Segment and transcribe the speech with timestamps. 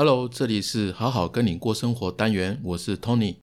[0.00, 3.34] Hello，这里是好好跟你过生活单元，我是 Tony。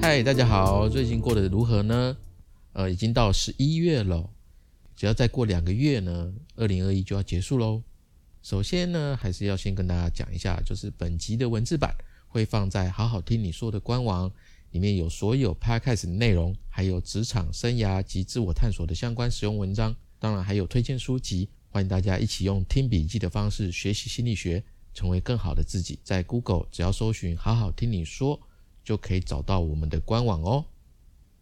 [0.00, 2.16] 嗨，大家好，最近过得如何呢？
[2.72, 4.30] 呃，已经到十一月了，
[4.96, 7.82] 只要再过两个月呢，二零二一就要结束喽。
[8.40, 11.94] 首先呢，还是要先跟大家讲一下，就是本集的文字版
[12.28, 14.30] 会放在好好听你说的官网，
[14.70, 24.62] 里面有所有 podcast 的内容，还有职场生涯及自我探索的相关使用文章，当然还有推荐书籍，欢迎大家一起用听笔记的方式学习心理学，
[24.94, 25.98] 成为更好的自己。
[26.04, 28.38] 在 Google 只要搜寻“好好听你说”。
[28.84, 30.64] 就可以找到我们的官网哦。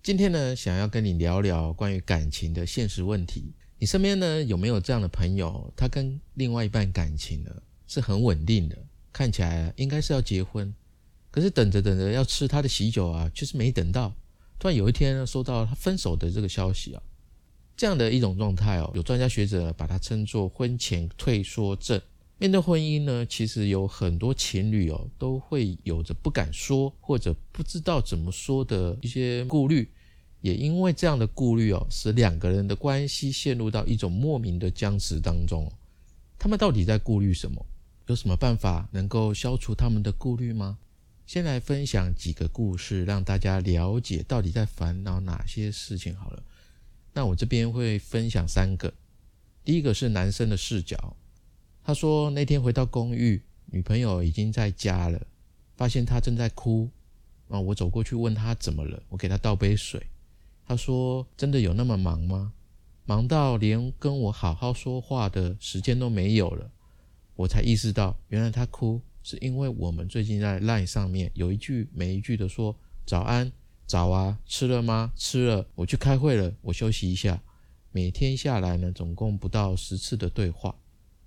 [0.02, 3.52] 今天呢，想要跟你聊聊关于感情的现实问题。
[3.78, 5.72] 你身边呢有没有这样的朋友？
[5.76, 7.50] 他跟另外一半感情呢
[7.86, 8.76] 是很稳定的，
[9.16, 10.74] 看起来应该是要结婚，
[11.30, 14.12] 可是等着等着要吃他的喜酒啊，却是没等到。
[14.58, 17.02] 突然有一天呢，收到他分手的这个消息啊，
[17.78, 21.98] 这样的一种状态哦，有专家学者把它称作婚前退缩症。
[22.36, 29.88] 面对婚姻呢，其实有很多情侣哦，都会有着不敢说或者不知道怎么说的一些顾虑，
[30.42, 35.72] 也因为这样的顾虑哦，使两个人的关系陷入到一种莫名的僵持当中。
[36.38, 37.64] 他们到底在顾虑什么？
[38.06, 40.78] 有什么办法能够消除他们的顾虑吗？
[41.26, 46.40] 先来分享几个故事，让大家了解到底在烦恼哪些事情好了。
[47.12, 48.94] 那我这边会分享三个，
[49.64, 51.16] 第一个是男生的视角。
[51.82, 55.26] 他说那天回到公寓，女朋友已经在家了，
[55.76, 56.88] 发现他正在哭，
[57.48, 60.06] 啊，我走过去问他怎么了，我给他倒杯水。
[60.64, 62.52] 他说真的有那么忙吗？
[63.04, 66.70] 忙到连跟我好好说话的时间都没有了。
[67.36, 72.74] 我才意识到，原来他哭是因为我们最近在 LINE 上面有一句没一句的说
[73.04, 73.52] 早安，
[73.86, 75.12] 早啊，吃了吗？
[75.14, 77.42] 吃了，我去开会了，我休息一下。
[77.92, 80.74] 每天下来呢，总共不到十次的对话。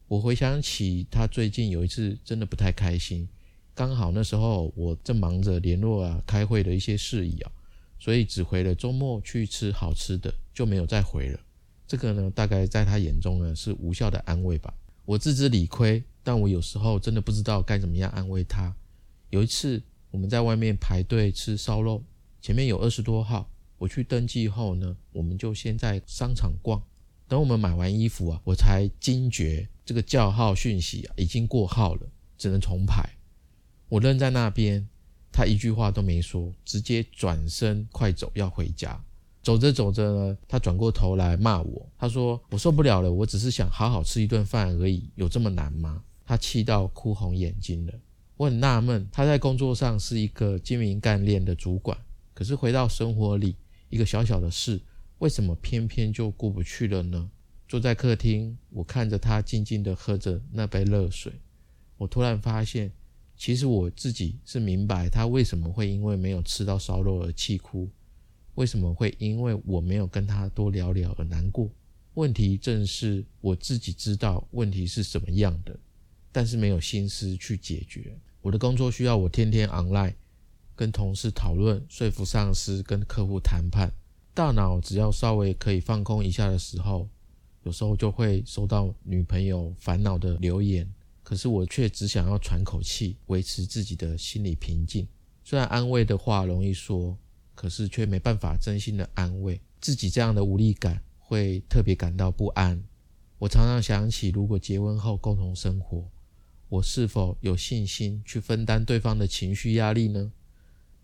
[0.08, 3.30] 我回想起他最近有一次真的不太开心，
[3.76, 7.52] 刚好那时候我正忙着联络啊、开会的一些事宜啊，
[8.00, 11.40] 所以只回了周末去吃好吃的，就没有再回了。
[11.88, 14.74] 这个呢，大概在他眼中呢是无效的安慰吧。
[15.10, 18.76] 我自知理亏，但我有时候真的不知道该怎么样安慰他。
[19.32, 19.82] 有一次
[20.12, 22.04] 我们在外面排队吃烧肉，
[22.40, 23.50] 前面有二十多号，
[23.80, 26.80] 我去登记后呢，我们就先在商场逛。
[27.28, 33.10] 等我们买完衣服啊，我才惊觉这个叫号讯息啊已经过号了，只能重排。
[33.88, 34.88] 我愣在那边，
[35.32, 39.04] 他一句话都没说，直接转身快走要回家。
[39.42, 47.94] 走着走着呢，他转过头来骂我，他说：“我受不了了，我只是想好好吃一顿饭而已，有这么难吗？”他气到哭红眼睛了。
[48.38, 51.98] 我很纳闷，他在工作上是一个精明干练的主管，
[52.34, 53.56] 可是回到生活里，
[53.90, 54.80] 一个小小的事。
[55.18, 57.30] 为什么偏偏就过不去了呢？
[57.68, 61.34] 坐在客厅，我看着他静静地喝着那杯热水，
[61.98, 62.92] 我突然发现，
[63.36, 67.90] 其实我自己是明白他为什么会因为没有吃到烧肉而气哭，
[68.60, 71.70] 为什么会因为我没有跟他多聊聊而难过。
[72.16, 75.80] 问题正是我自己知道问题是什么样的，
[76.30, 78.14] 但是没有心思去解决。
[78.42, 80.14] 我的工作需要我天天 online，
[80.76, 83.90] 跟同事讨论，说服上司，跟客户谈判。
[84.34, 87.08] 大脑只要稍微可以放空一下的时候，
[87.64, 90.86] 有时候就会收到女朋友烦恼的留言。
[91.24, 95.08] 可是我却只想要喘口气，维持自己的心理平静。
[95.46, 97.18] 虽然安慰的话容易说，
[97.60, 100.10] 可是却没办法真心的安慰自己。
[100.10, 102.82] 这样的无力感会特别感到不安。
[103.38, 106.10] 我常常想起，如果结婚后共同生活，
[106.70, 110.32] 我是否有信心去分担对方的情绪压力呢？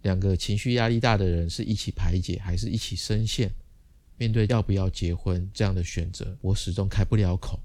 [0.03, 3.53] 两个情绪压力大的人是一起排解，还是一起深陷？
[4.17, 7.59] 面对要不要结婚这样的选择，我始终开不了口。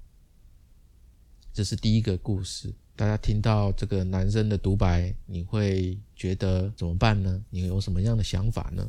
[1.53, 2.75] 这是第一个故事。
[3.01, 7.43] 大家听到这个男生的独白，你会觉得怎么办呢？
[7.49, 8.87] 你有什么样的想法呢？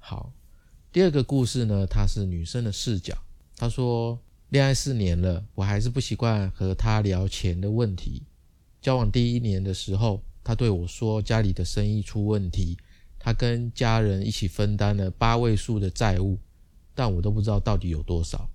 [0.00, 0.32] 好，
[0.90, 3.16] 第二个故事呢，它是女生的视角。
[3.56, 4.18] 她说，
[4.48, 8.24] 恋爱四年了，我还是不习惯和他聊钱的问题。
[8.82, 10.20] 交往第一年的时候。
[10.42, 12.76] 他对我说：“家里的生意出问题，
[13.18, 16.38] 他跟家人一起分担了八位数的债务，
[16.94, 18.48] 但我都不知道到底有多少。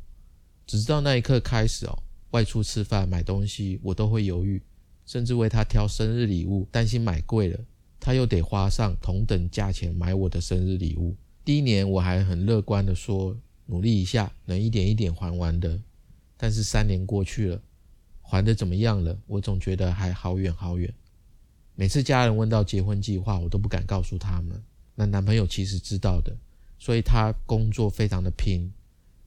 [0.65, 1.95] 只知道那一刻开始哦，
[2.35, 4.61] 外出吃饭买东西我都会犹豫，
[5.05, 7.57] 甚至为他挑生日礼物，担心买贵了，
[7.97, 11.15] 他又得花上同等价钱买我的生日礼物。
[11.45, 13.37] 第一年我还很乐观的说，
[13.67, 15.79] 努力一下能一点一点还完的。
[16.35, 17.61] 但是三年过去了，
[18.21, 19.17] 还的怎么样了？
[19.27, 20.93] 我总觉得还好远好远。”
[21.73, 24.61] 每次家人问到结婚计划，我都不敢告诉他们，
[24.93, 26.35] 那男朋友其实知道的，
[26.77, 28.69] 所以他工作非常的拼。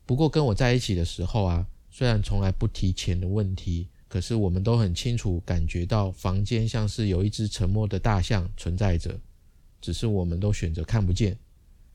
[0.05, 1.67] 不过跟我在一起的时候啊，
[1.99, 9.19] 虽然从来不提钱的问题，可是我们都很清楚感觉到房间像是有一只沉默的大象存在着，
[9.81, 11.37] 只是我们都选择看不见。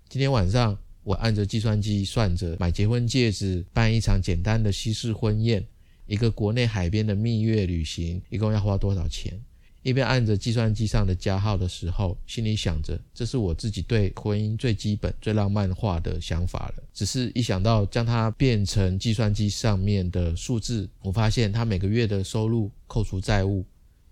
[0.09, 5.65] 今天晚上我按着计算机算着买结婚戒指，办一场简单的西式婚宴，
[6.05, 9.41] 一个国内海边的蜜月旅行，一共要花多少钱？
[9.83, 16.83] 一边按着计算机上的加号的时候，心里想着，这是我自己对婚姻最基本、最浪漫化的想法了。
[16.94, 23.65] 只是一想到将它变成计算机上面的数字，我发现他每个月的收入扣除债务，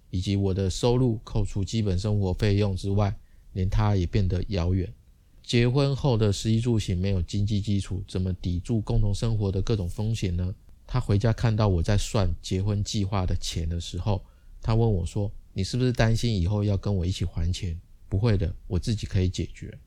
[0.10, 3.16] 以及我的收入扣除基本生活费用之外，
[3.54, 4.94] 连他也变得遥远。
[5.42, 10.54] 结婚后的食衣住行没有经济基础，怎么抵住共同生活的各种风险呢？
[10.86, 14.22] 他回家看到我在算结婚计划的钱的时候，
[14.62, 15.32] 他问我说。
[15.54, 17.80] 你是不是担心以后要跟我一起还钱？
[18.08, 19.78] 不会的，我自己可以解决。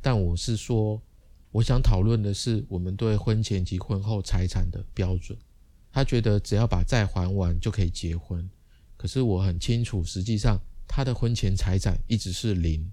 [0.00, 1.02] 但我是说，
[1.50, 5.36] 我想讨论的是我们对婚前及婚后财产的标准。
[5.90, 8.48] 他觉得只要把债还完就可以结婚，
[8.96, 12.88] 可是我很清楚，实际上他的婚前财产一直是零，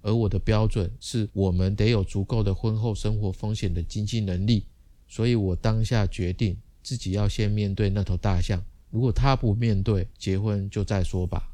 [0.00, 4.64] 而我的标准是我们得有足够的婚后生活风险的经济能力。
[5.06, 8.64] 所以我当下决定自己要先面对那头大象。
[8.90, 11.48] 如果他不面对结婚，就再说吧。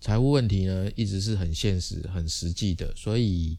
[0.00, 3.56] 财务问题呢，一直是很现实、很实际的，所以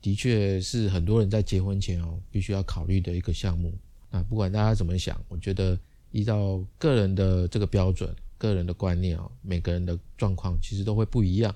[0.00, 3.72] 的确是很多人在结婚前哦，必须要考虑的一个项目。
[4.10, 5.78] 那不管大家怎么想，我觉得
[6.10, 11.54] 依照个人的这个标准、个人的观念哦，每个人的状况其实都会不一样。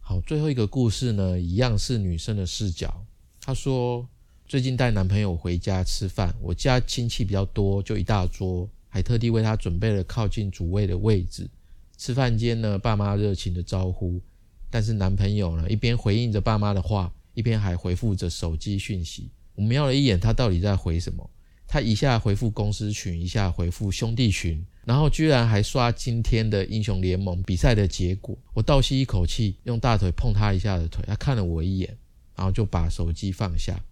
[0.00, 3.04] 好，最后一个故事呢，一样是女生的视角。
[3.40, 4.06] 她说，
[4.46, 8.68] 最近带男朋友回家吃饭，我家亲戚比较多，就一大桌。
[8.92, 11.48] 还特地为他准备了靠近主位的位置。
[11.96, 14.20] 吃饭间呢，爸妈热情的招呼，
[14.68, 19.30] 但是男朋友呢，一边回应着爸妈的话，一边还回复着手机讯息。
[19.54, 21.30] 我瞄了一眼，他到底在回什么？
[21.66, 28.36] 他一下回复公司群，一下回复兄弟群，然后居然还刷今天的英雄联盟比赛的结果。
[28.52, 31.96] 我倒吸一口气，用大腿碰他一下的腿，他看了我一眼，
[32.36, 33.82] 然后就把手机放下。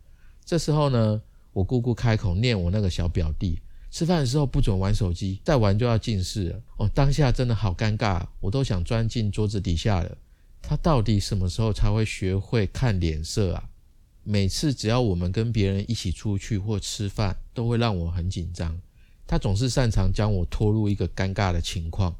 [0.44, 1.22] 这时候呢，
[1.54, 3.58] 我姑姑开口念我那个小表弟。
[3.90, 6.62] 吃饭的时候不准玩手机，再玩就要近视了。
[6.76, 10.16] 哦，当下真的好尴尬，我都想钻进桌子底下了。
[10.62, 13.68] 他到底什么时候才会学会看脸色啊？
[14.22, 18.78] 每次只要我们跟别人一起出去或吃饭，都会让我很紧张。
[19.26, 22.14] 他总是擅长将我拖入一个尴尬的情况。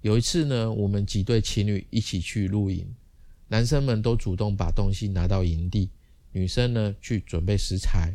[0.00, 2.86] 有一次呢，我们几对情侣一起去露营，
[3.48, 5.90] 男生们都主动把东西拿到营地，
[6.32, 8.14] 女生呢去准备食材。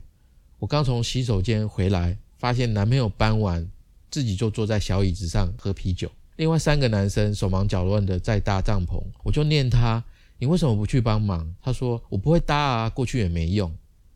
[0.57, 2.17] 我刚从洗手间回来。
[2.37, 3.67] 发现男朋友搬完，
[4.11, 6.11] 自己就坐在小椅子上喝啤酒。
[6.37, 10.03] 另外三个男生手忙脚乱的在搭帐篷，我就念他
[10.37, 13.73] ：“你为什么不去帮忙？”他说：“我不会搭啊，过去也没用。”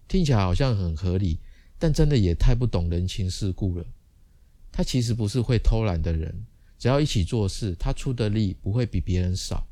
[0.07, 1.39] 听起来好像很合理，
[1.77, 3.85] 但真的也太不懂人情世故了。
[4.71, 6.45] 他其实不是会偷懒的人，
[6.77, 9.65] 只要一起做事，他出的力不会比别人少。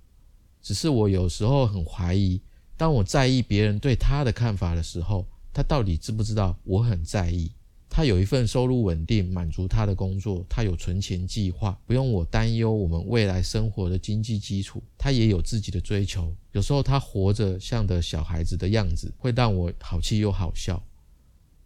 [0.61, 2.41] 只是我有时候很怀疑，
[2.77, 7.51] 当我在意别人对他的看法的时候，他到底知不知道我很在意？
[7.97, 10.45] 他有一份收入稳定，满足他的工作。
[10.47, 14.83] 他有存钱计划，不用我担忧我们未来生活的经济基础。
[14.99, 16.31] 他也有自己的追求。
[16.51, 20.79] 有时候他活着像的小孩子的样子，会让我好气又好笑。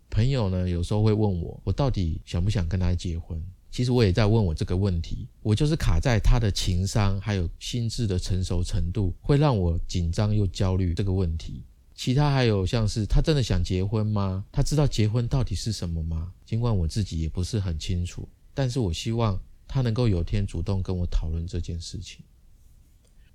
[0.10, 3.38] 朋友呢，有时候会问我，我到底想不想跟他结婚？
[3.70, 5.28] 其实我也在问我这个问题。
[5.42, 11.62] 我就是卡在他的情商还有心智的成熟程度，会让我紧张又焦虑这个问题。
[11.94, 14.46] 其他还有像是他真的想结婚吗？
[14.52, 16.34] 他知道结婚到底是什么吗？
[16.46, 22.24] 尽管我自己也不是很清楚，但是我希望他能够有天主动跟我讨论这件事情。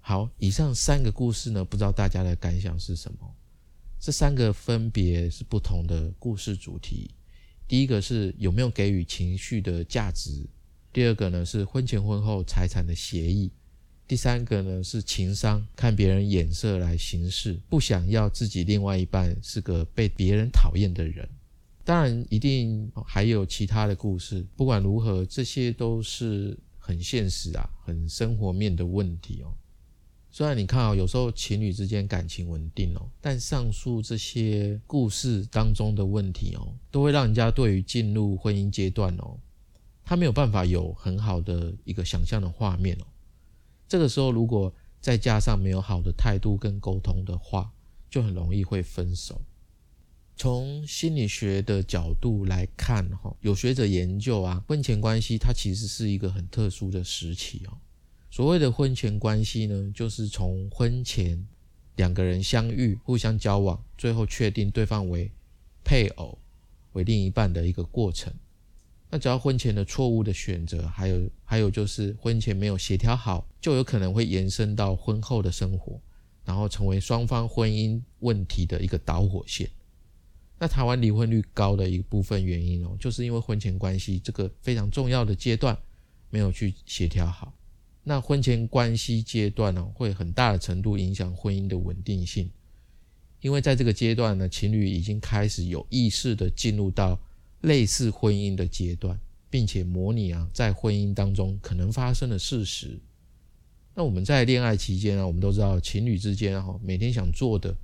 [0.01, 3.19] 好，以上三个故事呢，不知道大家的感想是什么？
[3.99, 7.11] 这三个分别是不同的故事主题。
[7.69, 10.47] 第一个是有没有给予情绪的价值？
[10.93, 13.51] 第二个呢是婚前婚后财产的协议。
[14.09, 21.29] 第三个呢是情商，看别人眼色来行事，不想要自己另外一半是个被别人讨厌的人。
[21.85, 24.45] 当然，一定还有其他的故事。
[24.57, 29.55] 不管如何，这些都是很现实啊，很生活面的问题哦。
[30.31, 39.39] 虽然你看啊，有时候情侣之间感情稳定哦，但上述这些故事当中的问题哦，都会让人家对于进入婚姻阶段哦，
[40.05, 43.07] 他没有办法有很好的一个想象的画面哦。
[43.89, 47.71] 这个时候，如果再加上没有好的态度跟沟通的话，
[48.11, 49.41] 就很容易会分手。
[50.37, 57.79] 从心理学的角度来看，哈，有学者研究啊，婚前关系它其实是一个很特殊的时期哦。
[58.31, 61.47] 所谓的婚前关系呢，就是从婚前
[61.95, 65.31] 两个人相遇、互相交往，最后确定对方为
[65.85, 66.37] 配偶、
[66.93, 68.31] 为另一半的一个过程。
[69.09, 76.01] 那只要婚前的错误的选择，还有还有就是婚前没有协调好，就有可能会延伸到婚后的生活，
[76.45, 79.71] 然后成为双方婚姻问题的一个导火线。
[80.59, 85.79] 那台湾离婚率高的一部分原因哦，就是因为婚前关系这个非常重要的阶段
[86.29, 87.55] 没有去协调好。
[88.03, 92.51] 那婚前关系阶段呢，会很大的程度影响婚姻的稳定性，
[93.41, 97.17] 因为在这个阶段呢，情侣已经开始有意识的进入到。
[97.63, 99.19] 类似婚姻的阶段，
[99.51, 102.99] 并且模拟啊，在婚姻当中可能发生的事实。
[103.95, 107.75] 那我们在恋爱期间啊，我们都知道情侣之间哈，每天想做的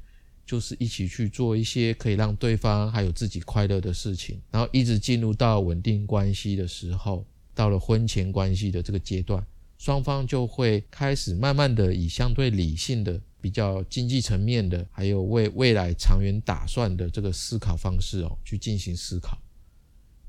[0.44, 7.24] 就是一起去做一些可以让对方还有自己快乐的事情，然后一直进入到稳定关系的时候，
[7.54, 9.42] 到了婚前关系的这个阶段，
[9.78, 19.38] 双方就会开始慢慢的以相对理性的、比较经济层面的，还有为未来长远打算的这个思考方式哦，去进行思考。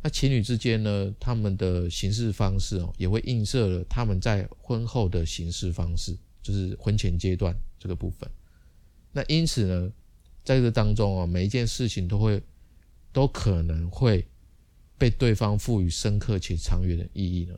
[0.06, 8.30] 那情侣之间呢，他们的行事方式哦，也会映射了他们在婚后的行事方式，就是婚前阶段这个部分。
[9.14, 9.90] 那因此呢，
[10.44, 12.44] 在这当中啊，每一件事情都会
[13.14, 14.28] 都可能会
[14.98, 17.56] 被对方赋予深刻且长远的意义呢。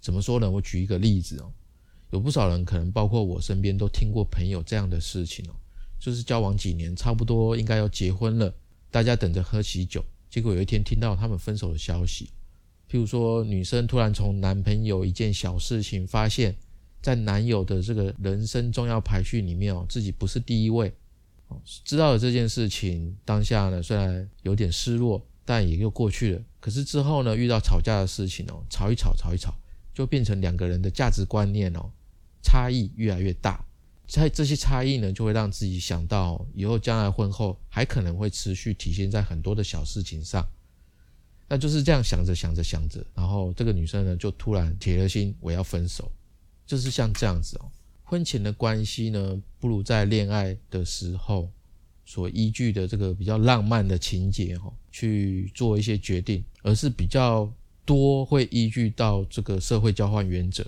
[0.00, 0.48] 怎么说呢？
[0.48, 1.52] 我举一个例子哦，
[2.10, 5.54] 有不少人可能包括我身边都听过朋友这样的事情哦，
[5.98, 8.54] 就是交往几年，差不多应该要结婚了，
[8.92, 10.04] 大家等着喝喜酒。
[10.30, 12.30] 结果有一天听到他们分手的消息，
[12.88, 16.54] 譬如说女生突然从男朋友一件小事情发现，
[17.02, 20.92] 在男友的这个人生重要排序里面哦，自己不是第一位，
[21.48, 26.42] 哦，知道了这件事情，当下呢虽然有点失落，但也就过去了。
[26.60, 29.52] 可是之后呢，遇到吵架的事情哦，吵一吵，吵一吵，
[29.92, 31.90] 就变成两个人的价值观念哦，
[32.42, 33.64] 差异越来越大。
[34.10, 40.44] 在这些差异呢，就会让自己想到以后将来婚后还可能会持续体现在很多的小事情上。
[41.48, 46.10] 那就是这样想着想着想着，然后这个女生呢就突然铁了心，我要分手。
[46.66, 47.70] 就是像这样子哦，
[48.02, 51.48] 婚前的关系呢，不如在恋爱的时候
[52.04, 57.48] 所依据的这个比较浪漫的情节哦，去做一些决定，而是比较
[57.84, 60.66] 多会依据到这个社会交换原则。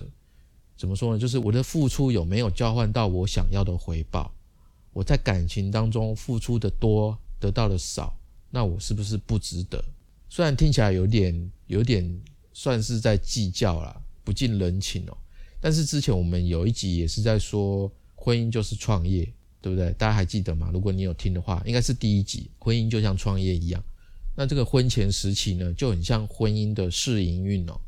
[0.83, 1.17] 怎么说呢？
[1.17, 4.29] 就是我的付出有没有交换到我想要的回报？
[4.91, 8.13] 我在感情当中付出的多，得到的少，
[8.49, 9.81] 那我是不是不值得？
[10.27, 12.21] 虽然听起来有点有点
[12.51, 15.15] 算是在计较啦，不近人情哦。
[15.61, 19.23] 但是之前我们有一集也是在说，婚姻就是创业，
[19.61, 19.93] 对不对？
[19.93, 20.69] 大家还记得吗？
[20.73, 23.81] 如果你有听的话，应该是第一集，婚姻就像创业一样。
[24.35, 27.79] 那这个婚前时期呢，就很像婚姻的试营运哦。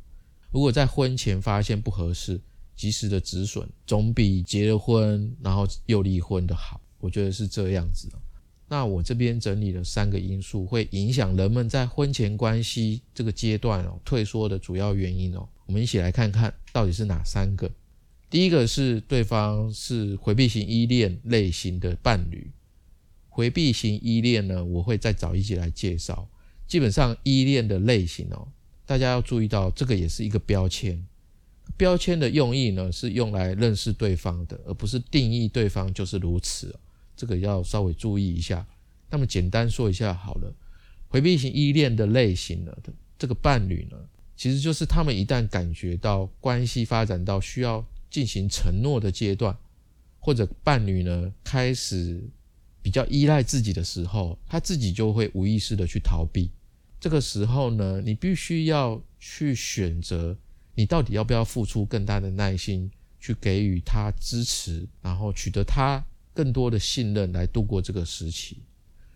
[0.50, 2.40] 如果在婚前发现不合适，
[2.76, 6.82] 及时的止损，总比结了婚然后又离婚的好。
[7.00, 8.10] 我觉得是这样子。
[8.68, 15.48] 那我这边整理了三个因素，会影响人们在婚前关系这个阶段哦退缩的主要原因哦。
[15.68, 17.70] 我们一起来看看到底是哪三个。
[18.28, 22.52] 第一个是对方是回避型依恋类型的伴侣。
[23.30, 26.28] 回避型依恋呢，我会再找一集来介绍。
[26.68, 28.48] 基本上依恋的类型哦，
[28.86, 31.06] 大家要注意到，这个也是一个标签。
[31.78, 36.74] 标签的用意呢，是用来认识对方的，而不是定义对方就是如此。
[37.18, 38.66] 这个要稍微注意一下。
[39.10, 40.54] 那么简单说一下好了，
[41.08, 42.76] 回避型依恋的类型呢，
[43.18, 43.98] 这个伴侣呢，
[44.38, 49.56] 其实就是他们一旦感觉到关系发展到需要进行承诺的阶段，
[50.20, 52.22] 或者伴侣呢开始
[52.82, 56.50] 比较依赖自己的时候，他自己就会无意识的去逃避。
[57.00, 60.38] 这个时候呢，你必须要去选择。
[60.76, 66.04] 你到底要不要付出更大的耐心去给予他支持，然后取得他
[66.34, 68.58] 更多的信任来度过这个时期？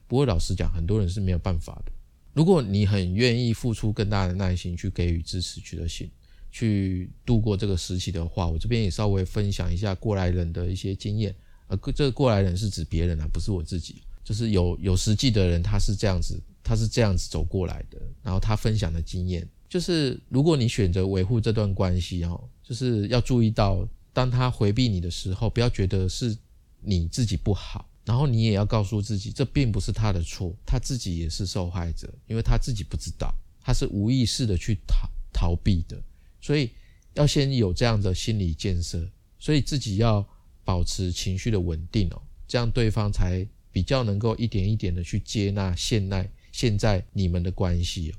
[0.08, 1.92] 不过老实讲，很多人是没有办法的。
[2.34, 6.10] 如果你很愿意付出更大的耐心去给予支持、取得信，
[6.50, 11.36] 去度过这个时期的话，我这边也稍微分享一下过来人的一些经验。
[11.68, 19.48] 呃，这个过来人是指别人啊，不是我自己，就是有有实际的人，他是这样子，他是这样子走过来的，然后他分享的经验。
[19.70, 26.36] 就是如果你选择维护这段关系哦，就是要注意到，当他回避你的时候，不要觉得是
[26.82, 36.02] 你自己不好，然后你也要告诉自己，这并不是他的错，他自己也是受害者，因为他自己不知道，他是无意识的去逃逃避的，
[36.42, 36.72] 所以
[37.14, 39.08] 要先有这样的心理建设，
[39.38, 40.28] 所以自己要
[40.64, 48.16] 保持情绪的稳定哦，这样对方才比较能够一点一点的去接纳现在现在你们的关系哦。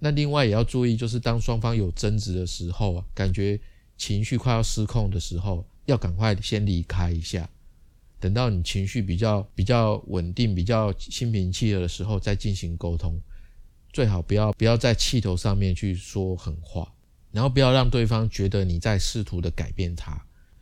[0.00, 3.60] 那另外也要注意，就是当双方有争执的时候啊，感觉
[3.96, 7.48] 情绪快要失控的时候，要赶快先离开一下，
[8.18, 13.20] 等到你情绪比较比较稳定、比较心平气和的时候再进行沟通。
[13.92, 16.90] 最好不要不要在气头上面去说狠话，
[17.30, 20.12] 然后不要让对方觉得你在试图的改变他。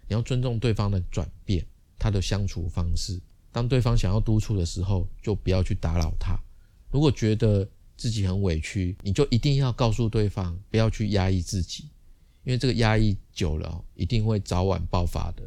[0.09, 1.65] 你要尊重对方的转变，
[1.99, 3.21] 他的相处方式。
[3.53, 6.39] 当对方想要督促的时候，就不要去打扰他。
[6.91, 7.69] 如果觉得
[7.99, 11.85] 自己很委屈，你就一定要告诉对方，不要去压抑自己，
[12.45, 15.43] 因为这个压抑久了，一定会早晚爆发的。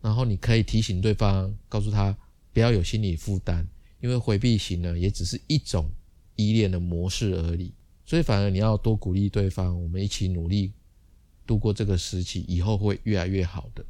[0.00, 2.16] 然后你可以提醒对方，告诉他
[2.52, 3.66] 不要有心理负担，
[4.00, 5.90] 因为回避型呢，也只是一种
[6.36, 7.74] 依恋的模式而已。
[8.06, 10.72] 所以反而你要多鼓励对方，我们一起努力
[11.44, 13.84] 度过这个时期，以后会越来越好的。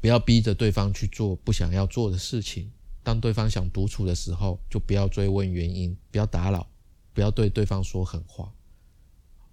[0.00, 2.70] 不要逼着对方去做不想要做的事情。
[3.02, 6.66] 当对方想独处的时候，就不要追问原因，不要打扰，
[7.12, 8.52] 不要对对方说狠话。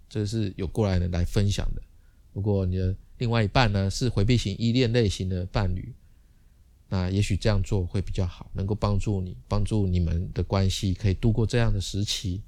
[0.10, 1.82] 这是有过来人来分享的。
[2.34, 5.94] 如果你的另外一半呢是回避型依恋类型的伴侣，
[6.88, 12.42] 那也许这样做会比较好，能够帮助你，帮助你们的关系可以度过这样的时期。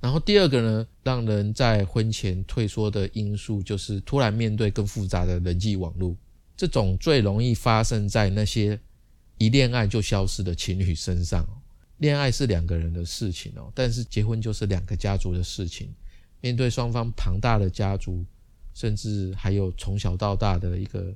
[0.00, 6.16] 然后第二个呢，让人在婚前退缩的因素，就是突然面对更复杂的人际网络，
[6.56, 8.78] 这种最容易发生在那些
[9.38, 11.46] 一恋爱就消失的情侣身上。
[11.98, 15.92] 恋爱是两个人的事情哦，但是结婚就是两个家族的事情。
[16.40, 18.24] 面对双方庞大的家族。
[18.74, 21.10] 甚至还有从小到大的一个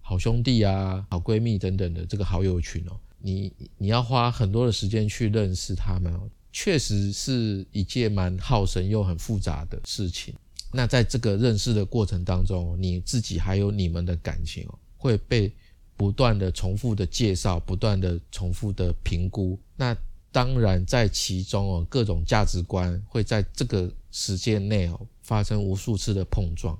[0.00, 10.32] 好兄弟啊、好闺蜜等等的这个好友群哦，你你要花很多的时间去认识他们哦，确实是一件蛮耗神又很复杂的事情。
[10.70, 15.52] 那在这个认识的过程当中，你自己还有你们的感情哦，会被
[15.96, 19.58] 不断的重复的介绍、不断的重复的评估。
[19.74, 19.92] 那
[20.32, 26.76] 当然在其中哦，各种价值观会在这个时间内哦发生无数次的碰撞。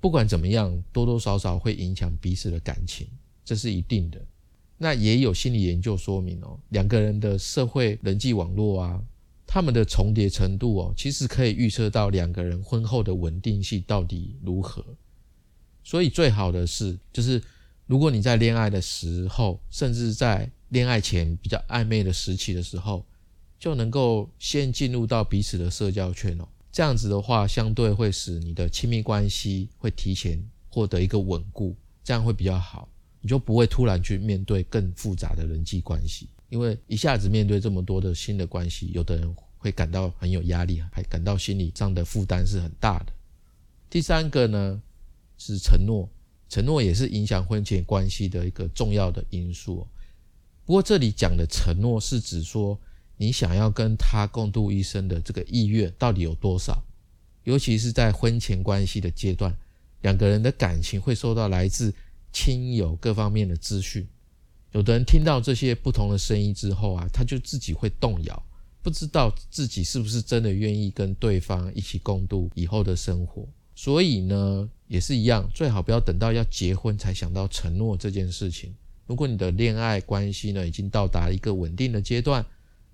[0.00, 3.06] 不管怎么样，多多少少会影响彼此的感情，
[3.44, 4.20] 这是一定的。
[4.76, 9.00] 那也有心理研究说明哦，两个人的社会人际网络啊，
[9.46, 14.84] 他们的重叠程度哦，其实可以预测到两个人婚后的稳定性到底如何。
[15.82, 17.42] 所以最好的是，就是
[17.86, 23.06] 如果你在恋爱的时候，甚至在恋爱前比较暧昧的时期的时候，
[23.60, 26.48] 就能够先进入到彼此的社交圈哦。
[26.72, 30.36] 这样子的话，相对会使你的亲密关系会提前
[30.68, 32.88] 获得一个稳固，这样会比较好。
[33.20, 43.12] 你就不会突然去面对更复杂的人际关系，因为一下子面对这么多的新的关系，有的人会感到很有压力，还感到心理上的负担是很大的。
[43.88, 44.82] 第三个呢
[45.38, 46.10] 是承诺，
[46.48, 49.86] 承诺也是影响婚前关系的一个重要的因素。
[50.64, 52.78] 不过这里讲的承诺是指说。
[53.16, 56.82] 你想要跟他共度一生的这个意愿到底有多少？
[57.44, 59.56] 尤其是在婚前关系的阶段，
[60.02, 61.94] 两个人的感情会受到来自
[62.32, 64.04] 亲友各方面的资讯。
[64.72, 68.42] 有的人听到这些不同的声音之后啊，他就自己会动摇，
[68.82, 73.46] 不知道自己是不是真的愿意跟对方一起共度以后的生活。
[73.76, 78.74] 所以呢，也是一样，最好不要等到要结婚才想到承诺这件事情。
[79.06, 82.44] 如果你的恋爱关系呢已经到达一个稳定的阶段，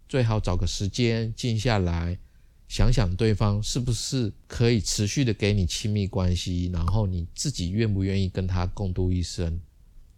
[0.09, 2.19] 最好找个时间静下来，
[2.67, 9.61] 想想对方是不是可以持续的给你亲密关系，然后你自己愿不愿意跟他共度一生？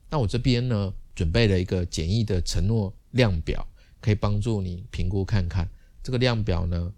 [0.08, 3.66] 那我这边呢，准备了一个简易的承诺量表，
[4.00, 5.68] 可以帮助你评估看看。
[6.02, 6.92] 这个量表呢，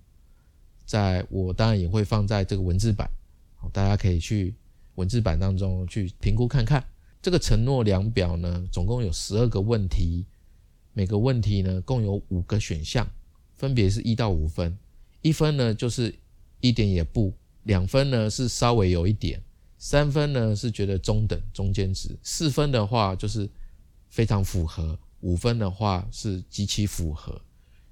[0.85, 3.11] 在我当然也会放在这个文字版，
[3.73, 4.55] 大家可以去
[4.95, 6.85] 文字版当中去评估看看。
[7.25, 10.27] 这个承诺量表呢，总共有十二个问题。
[10.93, 13.11] 每个问题呢，共有五个选项，
[13.57, 14.77] 分别是一到五分。
[15.23, 16.15] 一分呢，就是
[16.61, 17.33] 一点也不；
[17.63, 19.41] 两分呢，是稍微有一点；
[19.79, 23.49] 三分呢，是觉得中等中间值；四分的话，就是
[24.11, 27.41] 非常符合；五分的话，是极其符合。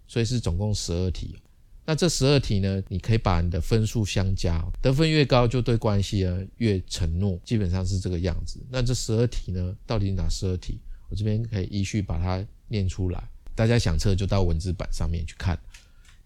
[0.07, 1.39] 所以是总共十二题。
[1.85, 8.61] 那这十二题呢，你可以把你的分数相加，得分越高，就对关系呢越承诺，基本上是这个样子。
[8.71, 10.79] 那这十二题呢，到底哪十二题？
[11.09, 12.45] 我这边可以依序把它。
[12.69, 13.23] 念出来，
[13.55, 15.61] 大家想测就到文字版上面去看。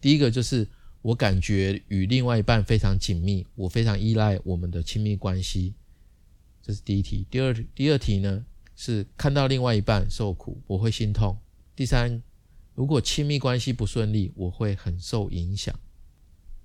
[0.00, 0.64] 第一个就是
[1.02, 5.74] 我感觉与另外一半非常紧密，我非常依赖我们的亲密关系，
[6.62, 7.26] 这是第一题。
[7.28, 11.36] 第二第二题呢是看到另外一半受苦，我会心痛。
[11.74, 12.22] 第三，
[12.76, 15.74] 如果亲密关系不顺利，我会很受影响。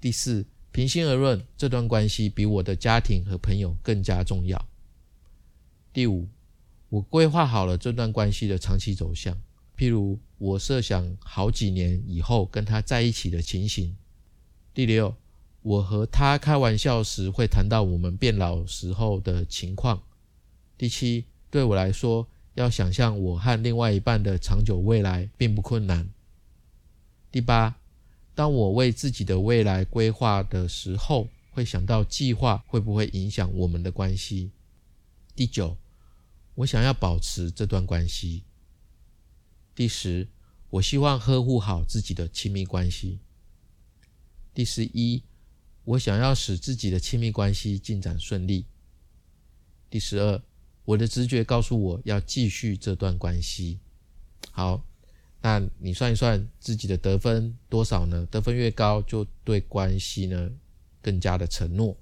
[0.02, 4.68] 第四，平心而论，这段关系比我的家庭和朋友更加重要。
[5.94, 6.28] 第五，
[6.90, 9.42] 我规划好了这段关系的长期走向。
[9.78, 13.96] 譬如我设想好几年以后跟他在一起的情形。
[14.74, 15.16] 第六，
[15.62, 20.04] 我和他开玩笑时会谈到我们变老时候的情况。
[20.78, 26.10] 第七，对我来说，要想象我和另外一半的长久未来并不困难。
[27.32, 27.80] 第八，
[28.36, 34.52] 当我为自己的未来规划的时候，会想到计划会不会影响我们的关系。
[35.34, 35.78] 第九，
[36.56, 38.44] 我想要保持这段关系。
[39.74, 40.28] 第十，
[40.70, 43.20] 我希望呵护好自己的亲密关系。
[44.54, 45.24] 第十一，
[45.86, 48.66] 我想要使自己的亲密关系进展顺利。
[49.90, 50.42] 第十二，
[50.86, 53.80] 我的直觉告诉我要继续这段关系。
[54.52, 54.84] 好。
[55.44, 58.28] 那你算一算自己的得分多少呢？
[58.30, 60.52] 得分越高，就对关系呢
[61.02, 61.98] 更加的承诺。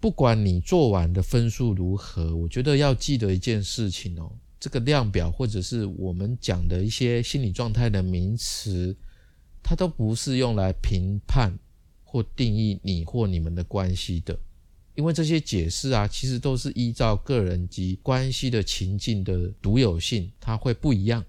[0.00, 8.96] 不管你做完的分数如何，我觉得要记得一件事情哦，这个量表或者是我们讲的一些心理状态的名词，
[9.62, 11.52] 它都不是用来评判
[12.02, 14.38] 或定义你或你们的关系的，
[14.96, 21.24] 因为这些解释啊，其实都是依照个人及关系的情境的独有性，它会不一样。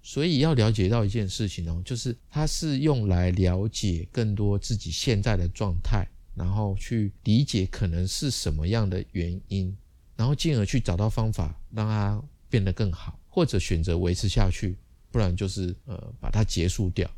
[0.00, 9.76] 所以要了解到一件事情哦，就是它是用来了解更多自己现在的状态，然后去理解可能是什么样的原因，
[10.16, 14.78] 然后进而去找到方法让它变得更好，或者选择维持下去，
[15.10, 17.10] 不然就是呃把它结束掉。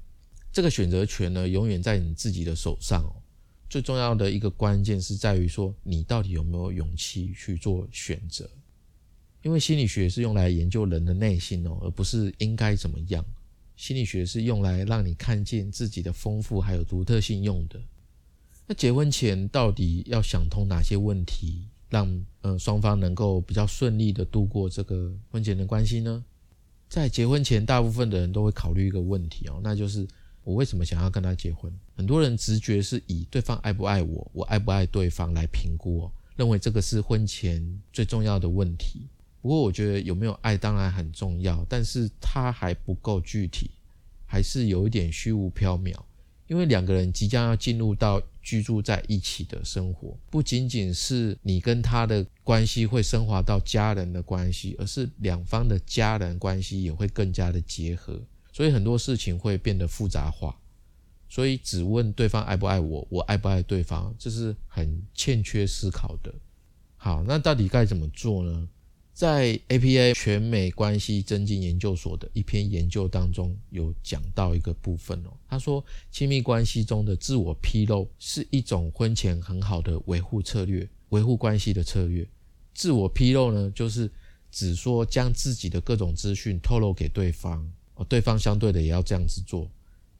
[0.50, 3.19] 这个选择权呢，永远在你自己的手上哦。
[3.70, 8.50] 最重要的一个关键是在于说，你到底有没有勇气去做选择。
[9.42, 13.24] 因为心理学是用来研究人的内心哦，而不是应该怎么样。
[13.76, 17.80] 心理学是用来让你看见自己的丰富还有独特性用的。
[18.66, 26.22] 那结婚前到底要想通哪些问题，让嗯双方能够比较顺利的度过这个婚前的关系呢？
[26.88, 30.06] 在结婚前，大部分的人都会考虑一个问题哦，那就是
[30.50, 31.72] 我为什么想要跟他结婚？
[31.96, 39.06] 很多人直觉是以对方爱不爱我，我爱不爱对方来评估哦，认为这个是婚前最重要的问题。
[39.40, 43.70] 不过，我觉得有没有爱当然很重要，但是它还不够具体，
[44.26, 45.94] 还是有一点虚无缥缈。
[46.48, 58.20] 因为两个人即将要进入到居住在一起的生活，不仅仅是你跟他的关系会升华到家人的关系，而是两方的家人关系也会更加的结合，
[58.60, 60.54] 所以很多事情会变得复杂化。
[61.30, 66.30] 所以只问对方爱不爱我，我爱不爱对方，这是很欠缺思考的。
[66.98, 68.68] 好，那到底该怎么做呢？
[69.14, 75.30] 在 APA 全美关系增进研究所的一篇研究当中，有讲到一个部分哦。
[75.48, 82.28] 他说，亲密关系中的自我披露是一种婚前很好的维护策略，维护关系的策略。
[82.74, 84.10] 自我披露呢，就是
[84.50, 87.66] 只说将自己的各种资讯透露给对方，
[88.04, 89.68] 对方相对的也要这样子做。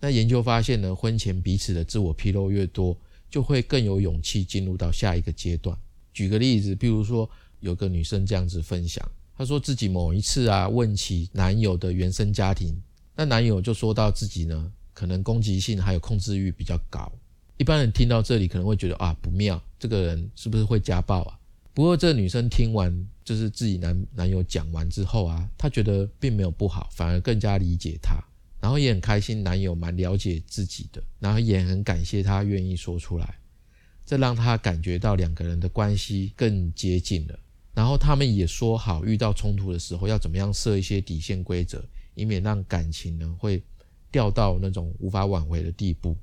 [0.01, 2.97] 那研究发现呢，婚前彼此的自我披露越多，
[3.31, 5.77] 就会更有勇气进入到下一个阶段。
[6.13, 7.29] 举个例子，比如说。
[7.63, 12.75] 有个女生这样子分享，她说自己某一次啊问起男友的原生家庭，
[13.15, 17.13] 那男友就说到自己呢可能攻击性还有控制欲比较高。
[17.59, 21.39] 一般人听到这里可能会觉得啊不妙，这个人是不是会家暴啊？
[21.75, 22.91] 不过这女生听完
[23.31, 28.21] 就是自己男男友讲完之后啊，她觉得并没有不好，反而更加理解他，
[28.61, 33.39] 然后也很开心男友蛮了解自己的，然后也很感谢他愿意说出来，
[34.05, 37.39] 这让她感觉到两个人的关系更接近了。
[37.73, 41.85] 然后他们也说好，遇到冲突的时候要怎么样设一些底线规则，
[42.17, 43.63] 以免让感情呢会
[44.11, 46.17] 掉到那种无法挽回的地步。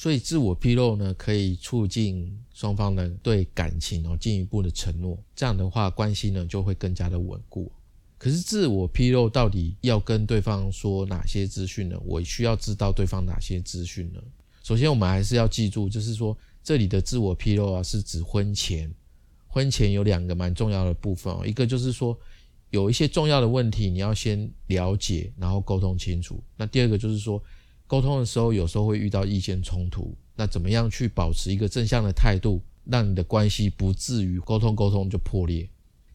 [0.00, 7.68] 所以自我披露呢，可以促进双方呢对感情哦进一步的承诺，这样的话关系呢就会更加的稳固。
[8.16, 12.00] 可是自我披露到底要跟对方说哪些资讯呢？
[12.04, 14.22] 我需要知道对方哪些资讯呢？
[14.62, 18.88] 首先我们还是要记住，就是说这里的自我披露啊，是指婚前。
[19.48, 22.16] 婚前有两个蛮重要的部分哦，一个就是说
[22.70, 26.40] 有一些重要的问题你要先了解，然后沟通清楚。
[26.56, 27.42] 那第二个就是说，
[27.88, 35.68] 沟通的时候有时候会遇到意见冲突，那怎么样去保持一个正向的态度，让你的关系不至于沟通沟通就破裂？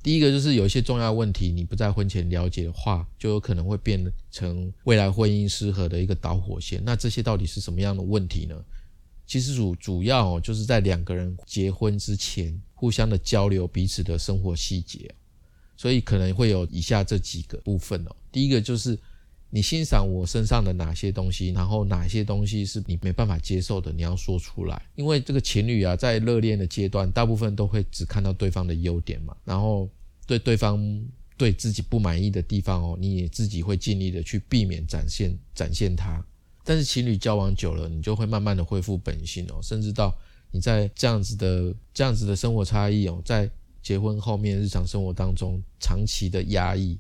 [0.04, 6.82] 第一个就是有一些重要问题你不在婚前了解的话，就有可能会变成未来婚姻失和的一个导火线。
[6.86, 8.56] 那这些到底是什么样的问题呢？
[9.26, 15.10] 其实主主要哦，就是在两个人结婚之前，互相的交流彼此的生活细节，
[15.78, 18.16] 所以可能会有以下这几个部分哦。
[18.30, 19.00] 第一个就是
[19.56, 24.82] 你欣赏我身上的哪些东西，然后哪些东西是你没办法接受的，你要说出来。
[24.96, 29.88] 因为这个情侣啊，在热恋的阶段，大部分都会只看到对方的优点嘛，然后
[30.26, 30.84] 对对方
[31.38, 36.20] 对自己不满意的地方哦，你也自己会尽力的去避免展现展现它。
[36.64, 40.12] 但是情侣交往久了，你就会慢慢的恢复本性哦，甚至到
[40.50, 43.48] 你在这样子的这样子的生活差异哦，在
[43.84, 46.98] 结婚后面日常生活当中长期的压抑，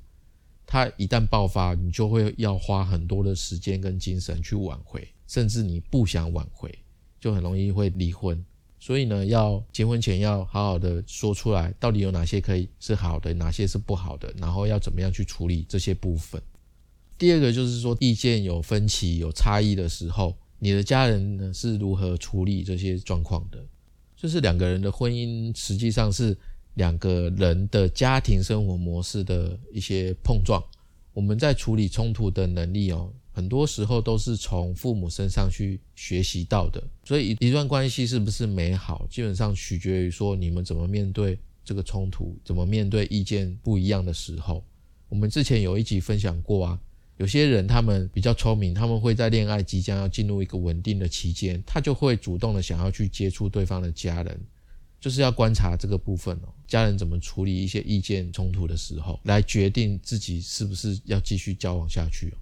[0.73, 6.75] 它一旦爆发，你就会要花很多的时间跟精神去挽回，甚至你不想挽回，
[7.19, 8.43] 就很容易会离婚。
[8.79, 16.41] 所以呢，要结婚前要好好的说出来，到底有哪些可以是好的，哪些是不好的，然后要怎么样去处理这些部分。
[17.19, 23.63] 第二个就是说，意见有分歧、有差异的时候，你的家人呢是如何处理这些状况的？
[24.15, 26.35] 就是两个人的婚姻实际上是
[26.75, 30.63] 两个人的家庭生活模式的一些碰撞。
[31.13, 36.83] 我们在处理冲突的能力哦，很多时候都是从父母身上去学习到的。
[37.03, 44.63] 所以一段关系是不是美好，基本上取决于说你们怎么面对这个冲突，怎么面对意见不一样的时候。
[45.09, 46.79] 我们之前有一集分享过啊。
[47.17, 54.41] 有些人他们比较聪明，他们会在恋爱即将要进入一个稳定的期间，他就会主动的想要去接触对方的家人，
[55.03, 62.37] 就是要观察这个部分哦，家人怎么处理一些意见冲突的时候，来决定自己是不是要继续交往下去哦。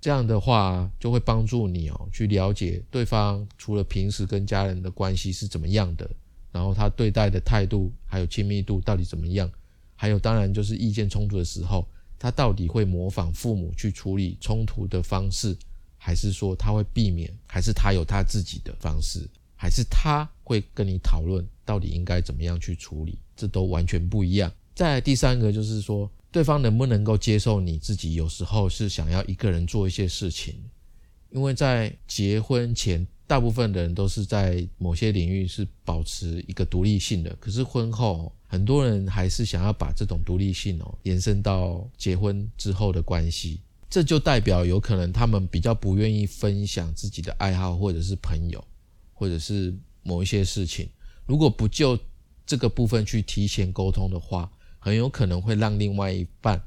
[0.00, 6.10] 这样的话就会帮助你哦，去了解对方除了平时跟家人的关系是怎么样的，
[6.50, 9.50] 然后他对待的态度还有亲密度到底怎么样，
[9.94, 11.86] 还有当然就是意见冲突的时候。
[12.20, 15.54] 他到底会模仿父母去处理冲突的方式，
[15.98, 19.20] 还是说他会避免，还是他有他自己的方式，
[19.58, 23.18] 还是他会跟你讨论到底应该怎么样去处理？
[23.36, 24.50] 这都完全不一样。
[24.74, 30.54] 再第三个就是说，对方能不能够接受你自己有时候是想要一个人做一些事情，
[31.30, 33.06] 因为在结婚前。
[33.28, 48.64] 大部分的人都是在某些领域是保持一个独立性的，可是婚后很多人还是想要把这种独立性哦延伸到结婚之后的关系，这就代表有可能他们比较不愿意分享自己的爱好或者是朋友，
[49.18, 50.88] 或者是某一些事情。
[51.26, 51.98] 如果不就
[52.46, 56.62] 这个部分去提前沟通的话，很有可能会让另外一半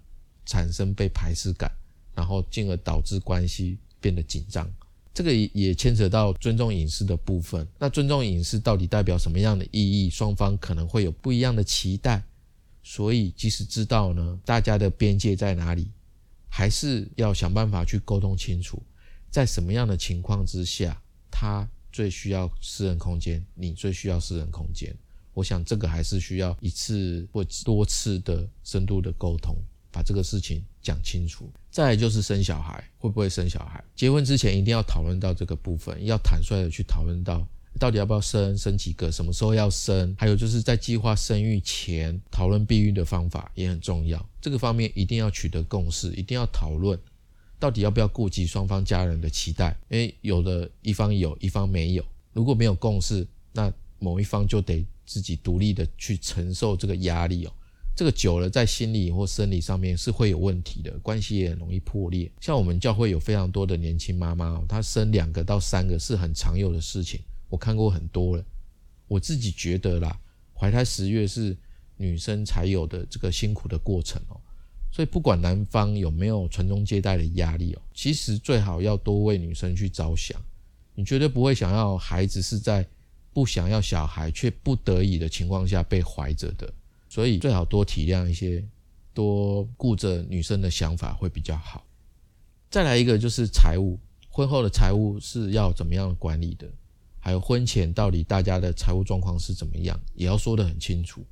[0.46, 1.72] 产生被排斥感，
[2.14, 4.70] 然后进而导致关系变得紧张。
[5.14, 7.68] 这个也牵扯到尊重隐私的部分。
[7.80, 10.10] 那尊重隐私到底代表什么样的意义？
[10.10, 12.22] 双方可能会有不一样的期待。
[12.84, 15.90] 所以，即使知道呢，大家的边界在哪里，
[16.50, 18.82] 还是要想办法去沟通清楚，
[19.30, 24.96] 在什么样的情况之下，他最需要私人空间，你最需要私人空间。
[25.34, 29.56] 我想，这个还是需要一次或多次的深度的沟通。
[29.94, 33.84] 把这个事情讲清楚，再来就是生小孩，会不会生小孩？
[33.94, 37.46] 结婚之前一定要讨论到这个部分，要坦率的去讨论到
[37.78, 44.26] 到底要不要生，生几个，什么时候要生，还有就是在计划生育前讨论避孕的方法也很重要。
[44.40, 46.98] 这个方面一定要取得共识，一定要讨论
[47.62, 57.54] 到底要不要顾及双方家人的期待，因为有的一方有一方没有，如果没有共识，那某一方就得自己独立的去承受这个压力哦。
[57.96, 62.32] 这个久了，在心理或生理上面是会有问题的，关系也很容易破裂。
[62.40, 68.44] 像我们教会有非常多的年轻妈妈，她生两个到三个是很常有的事情，我看过很多了。
[69.08, 70.20] 我自己觉得啦，
[70.56, 71.56] 怀胎十月是
[71.96, 74.42] 女生才有的这个辛苦的过程哦，
[74.92, 80.40] 所以不管男方有没有传宗接代的压力哦，其实最好要多为女生去着想。
[80.94, 82.86] 你绝对不会想要孩子是在
[83.34, 86.72] 不想要小孩却不得已的情况下被怀着的。
[87.08, 88.64] 所以最好多体谅一些，
[89.14, 91.86] 多顾着女生的想法会比较好。
[92.70, 93.98] 再来一个就是财务，
[94.30, 96.68] 婚后的财务是要怎么样管理的？
[97.20, 101.24] 还有婚前到底大家的财务状况是怎么样，也要说得很清楚。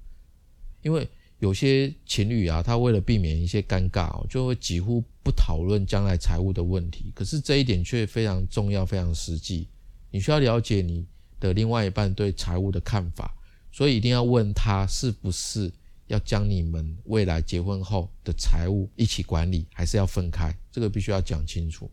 [0.81, 1.07] 因为
[1.39, 7.11] 有些情侣啊，他为了避免一些尴尬哦，就会几乎不讨论将来财务的问题。
[7.15, 9.67] 可是这一点却非常重要，非常实际。
[10.11, 11.05] 你需要了解你
[11.39, 13.35] 的另外一半对财务的看法。
[13.71, 15.71] 所以一定要问他是不是
[16.07, 20.51] 要将你们未来结婚后的财务一起管理，还是要分开？
[20.71, 21.89] 这个必须要讲清楚。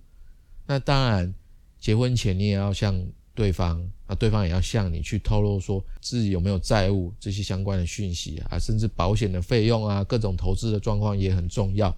[0.66, 1.32] 那当然，
[1.78, 2.98] 结婚前你也要向
[3.34, 11.88] 对方，那对方也要向你去透露说自己有没有债务这些相关的讯息啊，甚至保险的费用啊，各种投资的状况也很重要，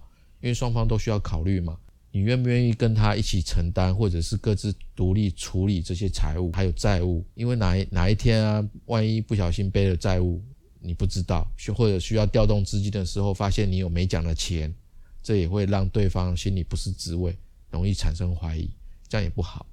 [0.41, 1.77] 因为双方都需要考虑嘛。
[2.11, 7.23] 你愿不愿意跟他一起承担，或者是各自独立处理这些财务还有债务？
[7.35, 10.41] 因为哪一哪一天啊，万一不小心背了债务，
[10.79, 11.45] 你不知道，
[11.75, 14.73] 或者需要调动资金的时候，发现你有没讲的钱，
[15.21, 17.37] 这也会让对方心里不是滋味，
[17.69, 18.67] 容易产生怀疑，
[19.07, 19.63] 这样也不好。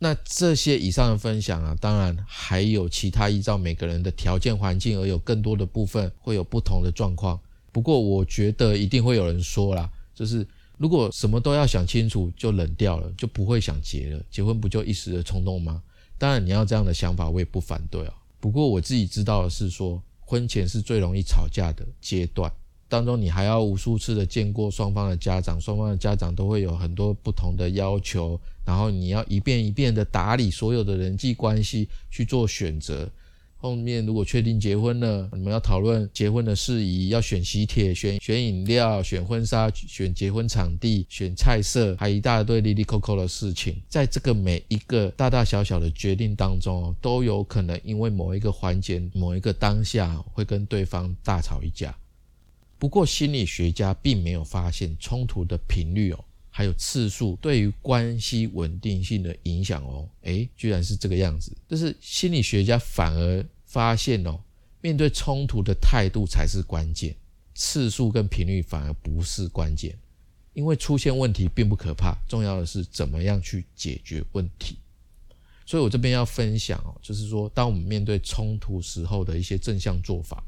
[0.00, 7.38] 那这些以上的分享啊，当然还有其他依照每个人的条件环境而有更多的部分会有不同的状况。
[7.70, 10.44] 不过我觉得一定会有人说啦，就是。
[10.80, 14.22] 如果什么都要想清楚就冷掉了，就不会想结了。
[14.30, 15.82] 结婚不就一时的冲动吗？
[16.16, 18.14] 当然你要这样的想法，我也不反对啊。
[18.40, 22.50] 不过我自己知道的是说，婚前是最容易吵架的阶段，
[22.90, 33.08] 当中，你还要无数次的见过双方的家长，双方的家长都会有很多不同的要求，然后你要一遍一遍的打理所有的人际关系去做选择。
[33.62, 43.80] 后面如果确定结婚了，你们要讨论结婚的事宜，要选喜帖、选选饮料、选婚纱、选结婚场地、选菜色，还一大堆利利扣扣的事情。
[43.86, 51.94] 在这个每一个大大小小的决定当中，都有可能因为某一个环节、某一个当下，会跟对方大吵一架。
[52.80, 60.08] 不过心理学家并没有发现冲突的频率哦，还有次数对于关系稳定性的影响哦。
[60.22, 63.46] 诶，居然是这个样子，就是心理学家反而。
[63.70, 64.36] 发现哦，
[64.80, 67.14] 面对冲突的态度才是关键，
[67.54, 69.96] 次数跟频率反而不是关键。
[70.54, 74.76] 因为出现问题并不可怕，重要的是怎么样去解决问题。
[75.64, 80.42] 所以我这边要分享哦，就是说，当我们面对冲突时候的一些正向做法，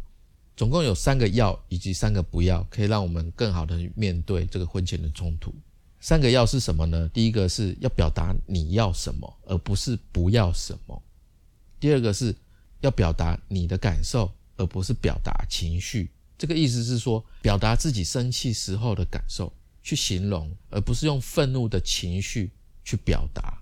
[0.57, 5.55] 总共有三个要以及三个不要，可以让我们更好的面对这个婚前的冲突。
[6.01, 7.09] 三个要是什么呢？
[7.13, 11.03] 第一个是要表达你要什么，而不是不要什么。
[11.81, 12.35] 第二个是。
[12.83, 16.11] 要表达你的感受，而不是表达情绪。
[16.37, 19.53] 这个意思是说，表达自己生气时候的感受，
[19.85, 22.51] 去形容，而不是用愤怒的情绪
[22.83, 23.57] 去表达，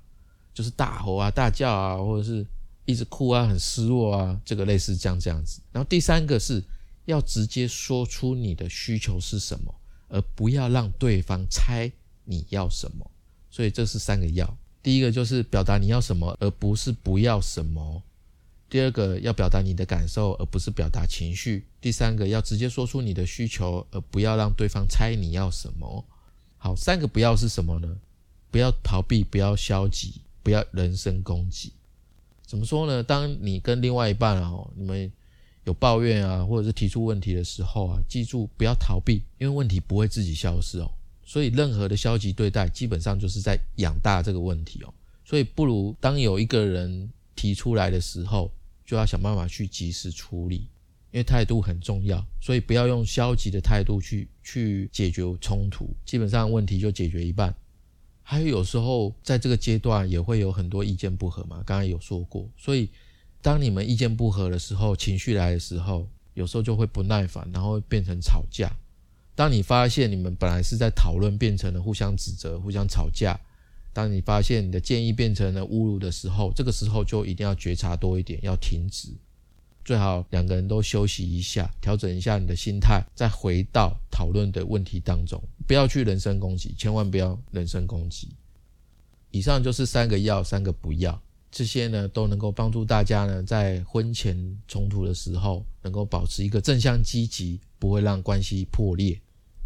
[0.54, 2.46] 就是大吼啊、大叫啊，或者是
[2.86, 5.60] 一直哭啊、很失落啊，这个类似这样这样子。
[5.70, 6.64] 然后第三个是
[7.10, 9.74] 要直接说出你的需求是什么，
[10.08, 11.90] 而不要让对方猜
[12.24, 13.10] 你要什么。
[13.50, 14.56] 所以这是三个要。
[14.82, 18.02] 第一个就是表达你要什么，而不是不要什么。
[18.70, 21.66] 第二个要表达你的感受，而不是表达情绪。
[21.80, 26.04] 第三个要直接说出你的需求，而不要让对方猜你要什么。
[26.56, 27.96] 好，三个不要是什么呢？
[28.50, 31.72] 不要逃避，不要消极，不要人身攻击。
[32.46, 33.02] 怎么说呢？
[33.02, 35.12] 当你跟另外一半啊，你们
[35.70, 40.90] 有抱怨啊，或者是提出问题的时候啊，记住不要逃避，因为问题不会自己消失哦。
[41.24, 44.92] 所以任何的消极对待，基本上就是在养大这个问题哦。
[45.24, 48.50] 所以不如当有一个人提出来的时候。
[48.86, 50.66] 就要想办法去及时处理，
[51.12, 57.54] 因为态度很重要，所以不要用消极的态度去去解决冲突，基本上问题就解决一半。
[58.20, 62.88] 还有有时候在这个阶段也会有很多意见不合嘛，刚才有说过，所以
[63.42, 68.70] 当你们意见不合的时候，情绪来的时候，有时候就会不耐烦，然后变成吵架。
[69.34, 73.38] 当你发现你们本来是在讨论，变成了互相指责、互相吵架。
[73.92, 79.08] 当你发现你的建议变成了侮辱的时候，这个时候就一定要觉察多一点，要停止。
[79.84, 88.28] 最好两个人都休息一下，调整一下你的心态，再回到讨论的问题当中，不要去人身攻击，千万不要人身攻击。
[89.30, 99.20] 以上就是三个要，三个不要，这些呢都能够帮助大家呢在婚前冲突的时候，能够保持一个正向积极，不会让关系破裂。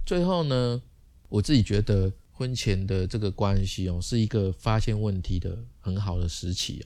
[0.07, 0.83] 最后呢，
[1.29, 2.12] 我自己觉得。
[2.37, 6.85] 婚前的这个关系哦，是一个发现问题的很好的时期。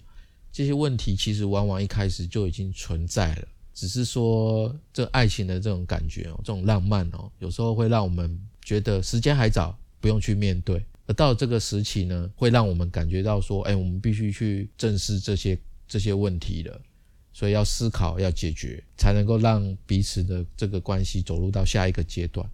[0.52, 10.84] 这些问题其实往往一开始就已经存在了，只是说这爱情的这种感觉哦，这种浪漫哦，有时候会让我们觉得时间还早，不用去面对。
[11.08, 16.80] 而到这个时期呢，会让我们感觉到说，哎，我们必须去正视这些这些问题了，
[17.32, 22.48] 所以要思考，要解决，才能够让彼此的这个关系走入到下一个阶段。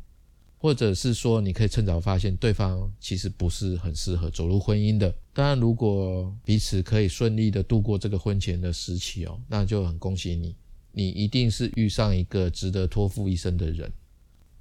[0.57, 5.15] 或者是说，你可以趁早发现对方其实不是很适合走入婚姻的。
[5.35, 10.57] 当然，如果彼此可以顺利的度过这个婚前的时期哦，那就很恭喜你，
[10.93, 13.93] 你一定是遇上一个值得托付一生的人。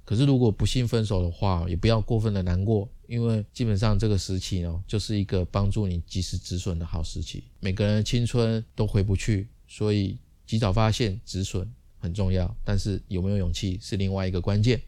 [0.04, 7.42] 可是，如果不幸分手的话，也不要过分的难过，因为基本上这个时期哦，就是一个帮助你及时止损的好时期。
[7.60, 11.66] 每个人的青春都回不去，所以及早发现止损
[11.98, 12.54] 很重要。
[12.62, 14.80] 但是有没有勇气是另外一个关键。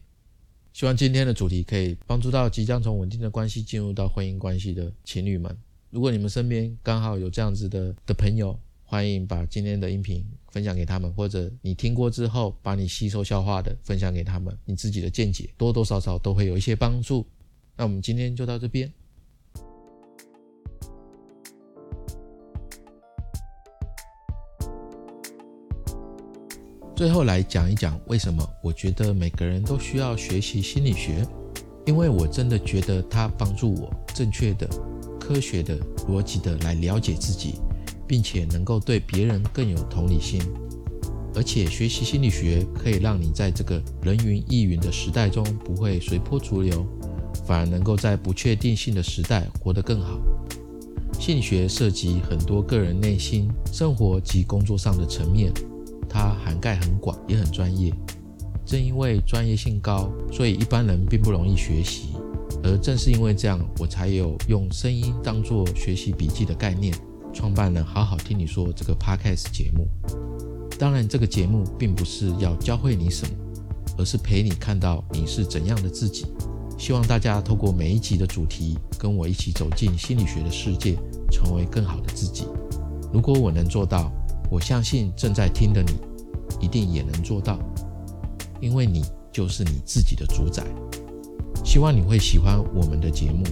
[0.71, 5.57] 希望今天的主题可以帮助到即将从稳定的关系进入到婚姻关系的情侣们。
[5.89, 10.23] 如果你们身边刚好有这样子的的朋友，欢迎把今天的音频
[10.57, 17.23] 分享给他们，或者你听过之后把你吸收消化的分享给他们，你自己的见解多多少少都会有一些帮助。
[17.75, 18.91] 那我们今天就到这边。
[26.95, 31.23] 最后来讲一讲为什么我觉得每个人都需要学习心理学，
[31.85, 34.67] 因为我真的觉得它帮助我正确的、
[35.19, 35.77] 科学的、
[36.07, 37.59] 逻辑的来了解自己，
[38.07, 40.41] 并且能够对别人更有同理心。
[41.35, 46.83] 而且学习心理学可以让你在这个人云亦云的时代中不会随波逐流，
[47.45, 50.19] 反而能够在不确定性的时代活得更好。
[51.19, 55.51] 心理学涉及很多个人内心、生活及工作上的层面。
[56.09, 57.93] 它涵盖很广，也很专业。
[58.65, 62.09] 正因为专业性高，所以一般人并不容易学习。
[62.63, 66.93] 而正是因为这样，我才有用声音当做学习笔记的概念，
[67.37, 69.87] 创办了好好听你说这个 podcast 节目。
[70.79, 73.31] 当然，这个节目并不是要教会你什么，
[73.95, 76.25] 而是陪你看到你是怎样的自己。
[76.79, 80.97] 希望大家透过每一集的主题，跟我一起走进心理学的世界，
[81.29, 82.47] 成为更好的自己。
[83.13, 84.11] 如果我能做到，
[84.49, 85.93] 我相信正在听的你
[86.59, 87.59] 一定也能做到，
[88.59, 90.65] 因为你就是你自己的主宰。
[91.63, 93.43] 希望你会喜欢我们的节目。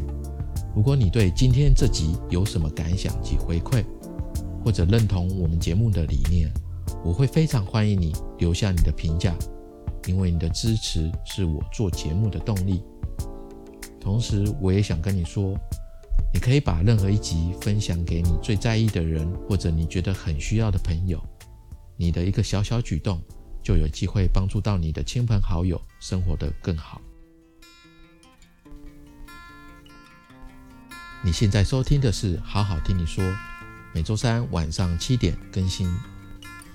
[0.75, 3.81] 如果你对今天这集有什么感想及回馈，
[4.61, 6.51] 或者认同我们节目的理念，
[7.01, 9.33] 我会非常欢迎你留下你的评价，
[10.05, 12.83] 因为你的支持是我做节目的动力。
[14.01, 15.57] 同时，我也想跟你说，
[16.33, 21.17] 你可以把任何一集分享给你最在意的人，或者你觉得很需要的朋友。
[21.95, 23.21] 你的一个小小举动，
[23.63, 26.99] 就有机会帮助到你的亲朋好友生活得更好。
[31.25, 33.23] 你现在收听的是《好好听你说》，
[33.95, 35.87] 每周三晚上七点更新。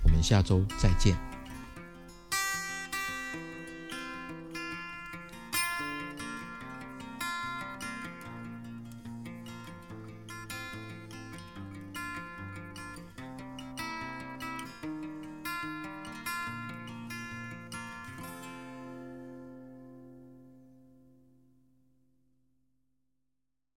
[0.03, 1.30] 我们下周再见。